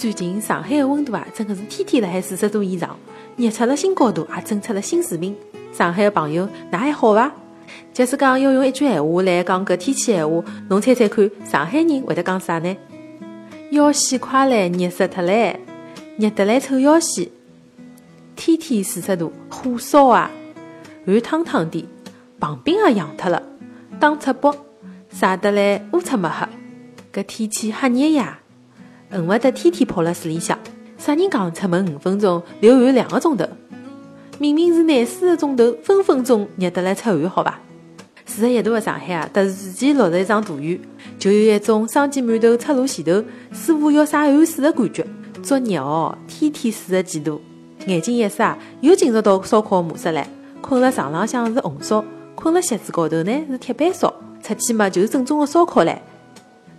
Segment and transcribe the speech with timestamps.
[0.00, 2.98] 最近上海的温度啊，真的是天天辣海四十度以上，
[3.36, 5.36] 热出了新高度，也整出了新水平。
[5.74, 7.30] 上海的朋友，㑚还好伐？
[7.92, 12.74] 假使讲要用一句闲话来讲搿天气闲话，侬猜猜看，上海人会得讲啥呢？
[13.72, 15.54] 要死快来，热死脱唻，
[16.16, 17.28] 热得来臭要死！
[18.34, 20.30] 天天四十度，火烧啊，
[21.04, 21.86] 汗烫烫的，
[22.38, 23.42] 棒冰也痒脱了，
[24.00, 24.56] 打赤膊，
[25.10, 26.46] 晒得来乌漆抹黑。
[27.12, 28.39] 搿天气吓热呀，
[29.10, 30.56] 恨勿得天天泡辣水里向。
[30.96, 33.44] 啥人讲出门五分钟流汗两个钟头？
[34.38, 37.58] 明明是廿四个钟头，分分钟热得来出汗，好伐？
[38.24, 40.80] 四十一度的上海啊，突然之间落了一场大雨，
[41.18, 45.04] 就有一种生煎馒头出炉前头，似乎要洒汗水的感觉。
[45.42, 47.40] 作孽哦，天天四十几度，
[47.86, 50.24] 眼睛一眨，又进入到烧烤模式唻。
[50.60, 52.04] 困辣床浪向是红烧，
[52.34, 55.96] 困辣席子高头呢是铁板烧，出去嘛就是正宗的烧烤唻。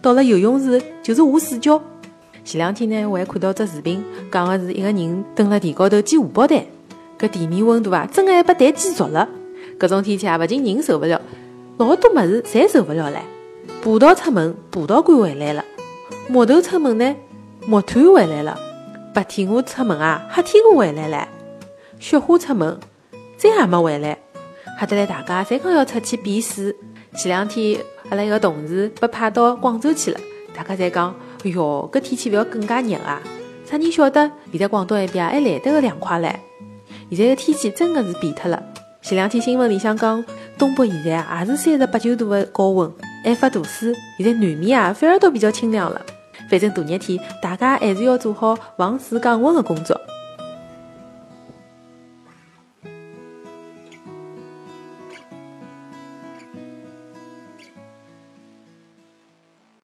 [0.02, 1.82] 到了游泳池就是下水饺。
[2.44, 6.64] 前两天呢，我还看到只视频，讲的是一个人蹲辣地高头煎荷包蛋。
[7.20, 9.30] 搿地面温度啊，真个还把蛋煎熟了。
[9.80, 11.22] 搿种天气啊，勿仅人受勿了，
[11.78, 13.20] 老多物事侪受勿了唻。
[13.84, 15.64] 葡萄出门，葡萄干回来了；
[16.28, 17.16] 木头出门呢，
[17.68, 18.58] 木炭回来了；
[19.14, 21.28] 白天鹅出门啊，黑天鹅回来了；
[22.00, 22.80] 雪花出门，
[23.38, 24.18] 再也没回来。
[24.80, 26.74] 吓得来大家侪讲要出去避暑。
[27.16, 30.20] 前两天，阿拉一个同事被派到广州去了，
[30.56, 33.22] 大家侪讲：“哎哟，搿天气勿要更加热啊！”
[33.66, 36.40] 啥人晓得，现在广东埃边还来得个凉快嘞。
[37.10, 38.62] 现在的天气真的是变脱了。
[39.02, 40.24] 前两天新闻里向讲，
[40.58, 42.92] 东北现在也是三十八九度的高温，
[43.24, 43.94] 还发大水。
[44.18, 46.02] 现在南面啊反而都比较清凉了。
[46.50, 50.00] 反正大热天，大家还是要做好防暑降温的工作。